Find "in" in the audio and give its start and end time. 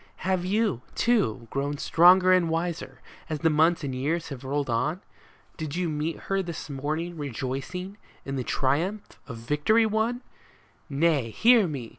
8.25-8.35